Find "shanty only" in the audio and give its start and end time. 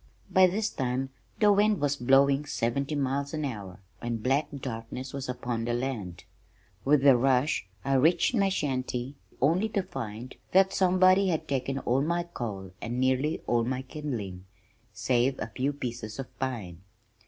8.49-9.69